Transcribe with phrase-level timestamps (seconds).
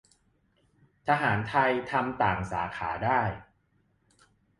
[1.07, 3.21] -ทหารไทย ทำต่างสาขาได้